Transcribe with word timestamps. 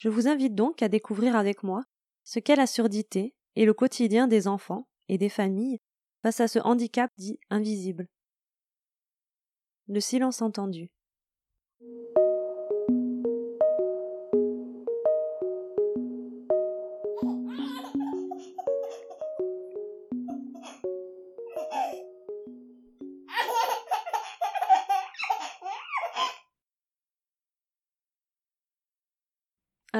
Je 0.00 0.08
vous 0.08 0.28
invite 0.28 0.54
donc 0.54 0.82
à 0.82 0.88
découvrir 0.88 1.36
avec 1.36 1.62
moi 1.62 1.84
ce 2.24 2.38
qu'est 2.38 2.56
la 2.56 2.66
surdité 2.66 3.34
et 3.54 3.66
le 3.66 3.74
quotidien 3.74 4.28
des 4.28 4.48
enfants 4.48 4.88
et 5.08 5.18
des 5.18 5.28
familles 5.28 5.78
face 6.22 6.40
à 6.40 6.48
ce 6.48 6.58
handicap 6.58 7.10
dit 7.18 7.38
invisible. 7.50 8.08
Le 9.88 10.00
silence 10.00 10.40
entendu. 10.40 10.88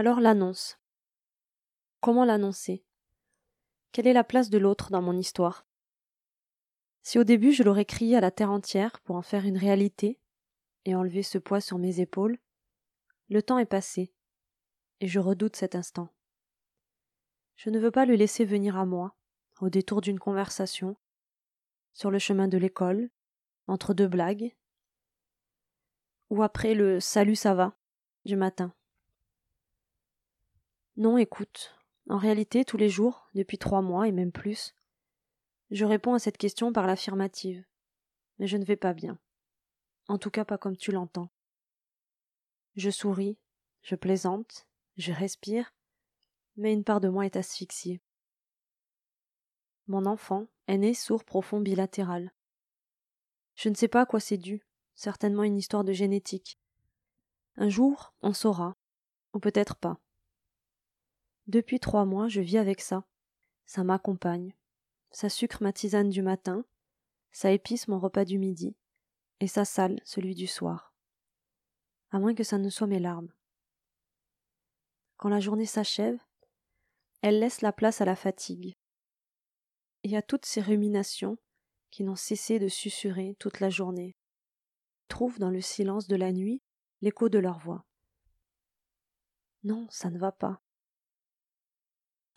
Alors 0.00 0.20
l'annonce. 0.20 0.78
Comment 2.00 2.24
l'annoncer? 2.24 2.86
Quelle 3.92 4.06
est 4.06 4.14
la 4.14 4.24
place 4.24 4.48
de 4.48 4.56
l'autre 4.56 4.90
dans 4.90 5.02
mon 5.02 5.14
histoire? 5.14 5.66
Si 7.02 7.18
au 7.18 7.24
début 7.24 7.52
je 7.52 7.62
l'aurais 7.62 7.84
crié 7.84 8.16
à 8.16 8.22
la 8.22 8.30
terre 8.30 8.50
entière 8.50 9.00
pour 9.00 9.16
en 9.16 9.20
faire 9.20 9.44
une 9.44 9.58
réalité 9.58 10.18
et 10.86 10.94
enlever 10.94 11.22
ce 11.22 11.36
poids 11.36 11.60
sur 11.60 11.76
mes 11.76 12.00
épaules, 12.00 12.38
le 13.28 13.42
temps 13.42 13.58
est 13.58 13.66
passé, 13.66 14.14
et 15.00 15.06
je 15.06 15.20
redoute 15.20 15.54
cet 15.54 15.74
instant. 15.74 16.08
Je 17.56 17.68
ne 17.68 17.78
veux 17.78 17.90
pas 17.90 18.06
le 18.06 18.14
laisser 18.14 18.46
venir 18.46 18.78
à 18.78 18.86
moi, 18.86 19.14
au 19.60 19.68
détour 19.68 20.00
d'une 20.00 20.18
conversation, 20.18 20.96
sur 21.92 22.10
le 22.10 22.18
chemin 22.18 22.48
de 22.48 22.56
l'école, 22.56 23.10
entre 23.66 23.92
deux 23.92 24.08
blagues, 24.08 24.56
ou 26.30 26.42
après 26.42 26.72
le 26.72 27.00
salut 27.00 27.36
ça 27.36 27.52
va 27.52 27.76
du 28.24 28.36
matin. 28.36 28.74
Non, 30.96 31.16
écoute. 31.18 31.76
En 32.08 32.18
réalité, 32.18 32.64
tous 32.64 32.76
les 32.76 32.88
jours, 32.88 33.28
depuis 33.34 33.58
trois 33.58 33.82
mois 33.82 34.08
et 34.08 34.12
même 34.12 34.32
plus, 34.32 34.74
je 35.70 35.84
réponds 35.84 36.14
à 36.14 36.18
cette 36.18 36.38
question 36.38 36.72
par 36.72 36.86
l'affirmative. 36.86 37.64
Mais 38.38 38.46
je 38.46 38.56
ne 38.56 38.64
vais 38.64 38.76
pas 38.76 38.92
bien. 38.92 39.18
En 40.08 40.18
tout 40.18 40.30
cas 40.30 40.44
pas 40.44 40.58
comme 40.58 40.76
tu 40.76 40.90
l'entends. 40.90 41.30
Je 42.74 42.90
souris, 42.90 43.38
je 43.82 43.94
plaisante, 43.94 44.66
je 44.96 45.12
respire, 45.12 45.72
mais 46.56 46.72
une 46.72 46.84
part 46.84 47.00
de 47.00 47.08
moi 47.08 47.26
est 47.26 47.36
asphyxiée. 47.36 48.00
Mon 49.86 50.06
enfant 50.06 50.48
est 50.66 50.78
né 50.78 50.94
sourd 50.94 51.24
profond 51.24 51.60
bilatéral. 51.60 52.32
Je 53.54 53.68
ne 53.68 53.74
sais 53.74 53.88
pas 53.88 54.02
à 54.02 54.06
quoi 54.06 54.20
c'est 54.20 54.38
dû, 54.38 54.62
certainement 54.94 55.42
une 55.42 55.58
histoire 55.58 55.84
de 55.84 55.92
génétique. 55.92 56.58
Un 57.56 57.68
jour, 57.68 58.14
on 58.22 58.32
saura, 58.32 58.76
ou 59.34 59.38
peut-être 59.38 59.76
pas. 59.76 60.00
Depuis 61.50 61.80
trois 61.80 62.04
mois, 62.04 62.28
je 62.28 62.40
vis 62.40 62.58
avec 62.58 62.80
ça. 62.80 63.04
Ça 63.66 63.82
m'accompagne. 63.82 64.54
Ça 65.10 65.28
sucre 65.28 65.64
ma 65.64 65.72
tisane 65.72 66.08
du 66.08 66.22
matin, 66.22 66.64
ça 67.32 67.50
épice 67.50 67.88
mon 67.88 67.98
repas 67.98 68.24
du 68.24 68.38
midi, 68.38 68.76
et 69.40 69.48
ça 69.48 69.64
sale 69.64 70.00
celui 70.04 70.36
du 70.36 70.46
soir. 70.46 70.94
À 72.12 72.20
moins 72.20 72.36
que 72.36 72.44
ça 72.44 72.56
ne 72.56 72.70
soit 72.70 72.86
mes 72.86 73.00
larmes. 73.00 73.32
Quand 75.16 75.28
la 75.28 75.40
journée 75.40 75.66
s'achève, 75.66 76.20
elle 77.20 77.40
laisse 77.40 77.62
la 77.62 77.72
place 77.72 78.00
à 78.00 78.04
la 78.04 78.14
fatigue 78.14 78.76
et 80.04 80.16
à 80.16 80.22
toutes 80.22 80.46
ces 80.46 80.60
ruminations 80.60 81.36
qui 81.90 82.04
n'ont 82.04 82.14
cessé 82.14 82.60
de 82.60 82.68
susurrer 82.68 83.34
toute 83.40 83.58
la 83.58 83.70
journée. 83.70 84.14
Trouvent 85.08 85.40
dans 85.40 85.50
le 85.50 85.60
silence 85.60 86.06
de 86.06 86.14
la 86.14 86.30
nuit 86.30 86.62
l'écho 87.00 87.28
de 87.28 87.40
leur 87.40 87.58
voix. 87.58 87.84
Non, 89.64 89.88
ça 89.90 90.10
ne 90.10 90.18
va 90.20 90.30
pas. 90.30 90.62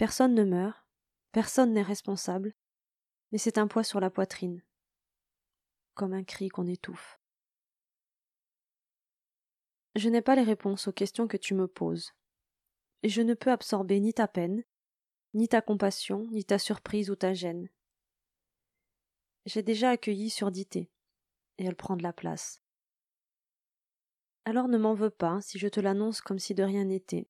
Personne 0.04 0.34
ne 0.34 0.44
meurt, 0.44 0.86
personne 1.32 1.72
n'est 1.72 1.82
responsable, 1.82 2.54
mais 3.32 3.38
c'est 3.38 3.58
un 3.58 3.70
poids 3.70 3.86
sur 3.86 4.02
la 4.02 4.10
poitrine, 4.10 4.62
comme 5.94 6.12
un 6.12 6.26
cri 6.26 6.50
qu'on 6.50 6.68
étouffe. 6.68 7.22
Je 9.96 10.10
n'ai 10.10 10.22
pas 10.22 10.36
les 10.36 10.44
réponses 10.44 10.90
aux 10.90 10.92
questions 10.92 11.26
que 11.26 11.38
tu 11.38 11.54
me 11.54 11.70
poses, 11.70 12.12
et 13.02 13.08
je 13.08 13.22
ne 13.22 13.34
peux 13.34 13.50
absorber 13.50 14.02
ni 14.02 14.14
ta 14.14 14.28
peine, 14.28 14.66
ni 15.34 15.48
ta 15.48 15.62
compassion, 15.62 16.28
ni 16.32 16.44
ta 16.44 16.60
surprise 16.60 17.10
ou 17.10 17.16
ta 17.16 17.34
gêne. 17.34 17.70
J'ai 19.46 19.64
déjà 19.64 19.92
accueilli 19.92 20.30
surdité, 20.30 20.92
et 21.60 21.64
elle 21.64 21.78
prend 21.78 21.96
de 21.96 22.04
la 22.04 22.12
place. 22.12 22.62
Alors 24.44 24.68
ne 24.68 24.78
m'en 24.78 24.96
veux 24.96 25.12
pas 25.12 25.40
si 25.40 25.60
je 25.60 25.70
te 25.70 25.80
l'annonce 25.80 26.20
comme 26.20 26.40
si 26.40 26.54
de 26.54 26.64
rien 26.64 26.84
n'était. 26.84 27.30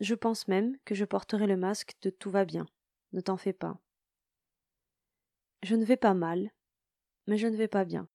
Je 0.00 0.14
pense 0.14 0.48
même 0.48 0.78
que 0.86 0.94
je 0.94 1.04
porterai 1.04 1.46
le 1.46 1.58
masque 1.58 1.94
de 2.00 2.08
tout 2.08 2.30
va 2.30 2.46
bien. 2.46 2.66
Ne 3.12 3.20
t'en 3.20 3.36
fais 3.36 3.52
pas. 3.52 3.78
Je 5.62 5.76
ne 5.76 5.84
vais 5.84 5.98
pas 5.98 6.14
mal, 6.14 6.50
mais 7.26 7.36
je 7.36 7.46
ne 7.46 7.56
vais 7.56 7.68
pas 7.68 7.84
bien. 7.84 8.08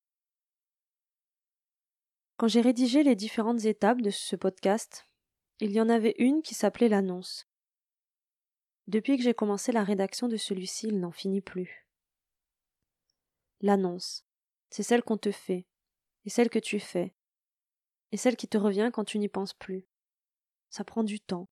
Quand 2.38 2.48
j'ai 2.48 2.62
rédigé 2.62 3.04
les 3.04 3.16
différentes 3.16 3.66
étapes 3.66 4.02
de 4.02 4.10
ce 4.10 4.36
podcast, 4.36 5.06
il 5.60 5.72
y 5.72 5.80
en 5.80 5.88
avait 5.88 6.16
une 6.18 6.42
qui 6.42 6.56
s'appelait 6.56 6.90
l'annonce. 6.90 7.48
Depuis 8.88 9.18
que 9.18 9.24
j'ai 9.24 9.36
commencé 9.36 9.72
la 9.72 9.84
rédaction 9.84 10.28
de 10.28 10.38
celui-ci, 10.38 10.88
il 10.88 11.00
n'en 11.00 11.12
finit 11.12 11.42
plus. 11.42 11.88
L'annonce, 13.62 14.26
c'est 14.70 14.84
celle 14.84 15.04
qu'on 15.04 15.18
te 15.18 15.32
fait, 15.32 15.66
et 16.26 16.30
celle 16.30 16.50
que 16.50 16.60
tu 16.60 16.80
fais, 16.80 17.16
et 18.12 18.18
celle 18.18 18.36
qui 18.36 18.48
te 18.48 18.58
revient 18.58 18.90
quand 18.92 19.06
tu 19.06 19.20
n'y 19.20 19.30
penses 19.30 19.54
plus. 19.54 19.86
Ça 20.70 20.84
prend 20.84 21.04
du 21.04 21.20
temps 21.20 21.48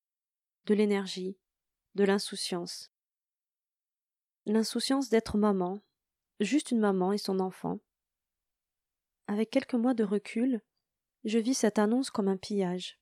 de 0.66 0.74
l'énergie, 0.74 1.38
de 1.96 2.04
l'insouciance. 2.04 2.92
L'insouciance 4.46 5.10
d'être 5.10 5.38
maman, 5.38 5.82
juste 6.40 6.72
une 6.72 6.80
maman 6.80 7.12
et 7.12 7.18
son 7.18 7.40
enfant. 7.40 7.80
Avec 9.28 9.50
quelques 9.50 9.74
mois 9.74 9.94
de 9.94 10.04
recul, 10.04 10.62
je 11.26 11.40
vis 11.40 11.54
cette 11.54 11.80
annonce 11.80 12.10
comme 12.10 12.28
un 12.28 12.38
pillage, 12.38 13.00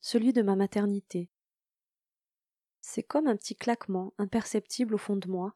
celui 0.00 0.32
de 0.32 0.42
ma 0.42 0.56
maternité. 0.56 1.30
C'est 2.80 3.02
comme 3.02 3.26
un 3.26 3.36
petit 3.36 3.56
claquement 3.56 4.12
imperceptible 4.18 4.94
au 4.94 4.98
fond 4.98 5.16
de 5.16 5.28
moi, 5.28 5.54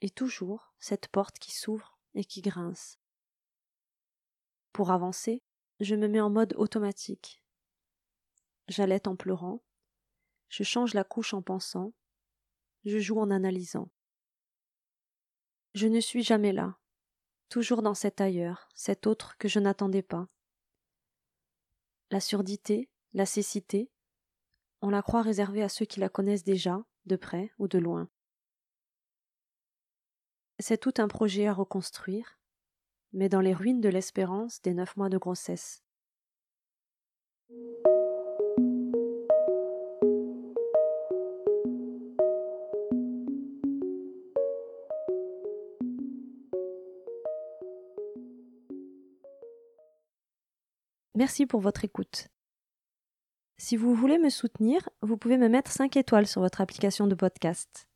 et 0.00 0.10
toujours 0.10 0.72
cette 0.78 1.08
porte 1.08 1.38
qui 1.38 1.52
s'ouvre 1.54 1.98
et 2.14 2.24
qui 2.24 2.40
grince. 2.40 2.98
Pour 4.72 4.90
avancer, 4.90 5.42
je 5.80 5.94
me 5.94 6.08
mets 6.08 6.20
en 6.20 6.30
mode 6.30 6.54
automatique. 6.56 7.42
J'allaite 8.68 9.06
en 9.08 9.16
pleurant, 9.16 9.62
je 10.50 10.64
change 10.64 10.94
la 10.94 11.04
couche 11.04 11.32
en 11.32 11.40
pensant, 11.40 11.94
je 12.84 12.98
joue 12.98 13.18
en 13.18 13.30
analysant. 13.30 13.88
Je 15.74 15.86
ne 15.86 16.00
suis 16.00 16.22
jamais 16.22 16.52
là, 16.52 16.76
toujours 17.48 17.82
dans 17.82 17.94
cet 17.94 18.20
ailleurs, 18.20 18.68
cet 18.74 19.06
autre 19.06 19.38
que 19.38 19.48
je 19.48 19.60
n'attendais 19.60 20.02
pas. 20.02 20.28
La 22.10 22.20
surdité, 22.20 22.90
la 23.14 23.26
cécité, 23.26 23.90
on 24.82 24.90
la 24.90 25.02
croit 25.02 25.22
réservée 25.22 25.62
à 25.62 25.68
ceux 25.68 25.84
qui 25.84 26.00
la 26.00 26.08
connaissent 26.08 26.44
déjà, 26.44 26.84
de 27.06 27.16
près 27.16 27.52
ou 27.58 27.68
de 27.68 27.78
loin. 27.78 28.08
C'est 30.58 30.78
tout 30.78 30.94
un 30.98 31.08
projet 31.08 31.46
à 31.46 31.52
reconstruire, 31.52 32.38
mais 33.12 33.28
dans 33.28 33.40
les 33.40 33.54
ruines 33.54 33.80
de 33.80 33.88
l'espérance 33.88 34.60
des 34.62 34.74
neuf 34.74 34.96
mois 34.96 35.08
de 35.08 35.18
grossesse. 35.18 35.82
Merci 51.16 51.44
pour 51.44 51.60
votre 51.60 51.84
écoute. 51.84 52.28
Si 53.58 53.76
vous 53.76 53.94
voulez 53.94 54.18
me 54.18 54.30
soutenir, 54.30 54.88
vous 55.02 55.16
pouvez 55.16 55.36
me 55.36 55.48
mettre 55.48 55.70
5 55.72 55.96
étoiles 55.96 56.26
sur 56.26 56.40
votre 56.40 56.60
application 56.60 57.06
de 57.08 57.14
podcast 57.14 57.88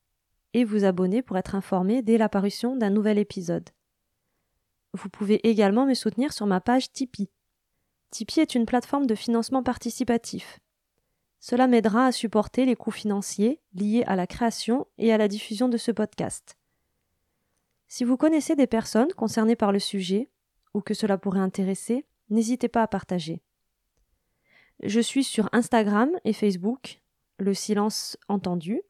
et 0.53 0.65
vous 0.65 0.85
abonner 0.85 1.23
pour 1.23 1.39
être 1.39 1.55
informé 1.55 2.03
dès 2.03 2.19
l'apparition 2.19 2.77
d'un 2.77 2.91
nouvel 2.91 3.19
épisode. 3.19 3.71
Vous 4.95 5.09
pouvez 5.09 5.49
également 5.49 5.87
me 5.87 5.95
soutenir 5.95 6.33
sur 6.33 6.47
ma 6.47 6.61
page 6.61 6.93
Tipeee. 6.93 7.31
Tipeee 8.11 8.41
est 8.41 8.55
une 8.55 8.67
plateforme 8.67 9.07
de 9.07 9.15
financement 9.15 9.63
participatif 9.63 10.61
Cela 11.41 11.67
m'aidera 11.67 12.07
à 12.07 12.13
supporter 12.13 12.65
les 12.65 12.77
coûts 12.77 12.91
financiers 12.91 13.61
liés 13.75 14.05
à 14.07 14.17
la 14.17 14.27
création 14.27 14.87
et 14.99 15.13
à 15.13 15.19
la 15.19 15.29
diffusion 15.29 15.69
de 15.69 15.77
ce 15.77 15.93
podcast. 15.93 16.57
Si 17.87 18.03
vous 18.03 18.17
connaissez 18.17 18.57
des 18.57 18.67
personnes 18.67 19.13
concernées 19.13 19.57
par 19.57 19.71
le 19.71 19.79
sujet, 19.79 20.31
ou 20.75 20.81
que 20.81 20.95
cela 20.95 21.17
pourrait 21.17 21.41
intéresser, 21.41 22.05
n'hésitez 22.31 22.69
pas 22.69 22.83
à 22.83 22.89
partager. 22.89 23.43
Je 24.83 25.01
suis 25.01 25.25
sur 25.25 25.49
Instagram 25.53 26.11
et 26.25 26.33
Facebook, 26.33 27.01
le 27.39 27.55
silence 27.55 28.17
entendu, 28.29 28.83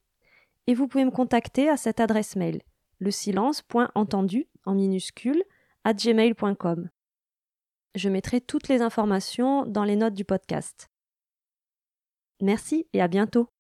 et 0.67 0.75
vous 0.75 0.89
pouvez 0.89 1.05
me 1.05 1.11
contacter 1.11 1.69
à 1.69 1.77
cette 1.77 2.01
adresse 2.01 2.37
mail, 2.37 2.63
le 2.99 3.11
silence.entendu 3.11 4.49
en 4.65 4.75
minuscule 4.75 5.43
à 5.85 5.93
gmail.com. 5.93 6.89
Je 7.95 8.09
mettrai 8.09 8.41
toutes 8.41 8.69
les 8.69 8.83
informations 8.83 9.67
dans 9.67 9.85
les 9.85 9.97
notes 9.97 10.15
du 10.15 10.25
podcast. 10.25 10.91
Merci 12.41 12.87
et 12.93 13.01
à 13.01 13.09
bientôt. 13.09 13.54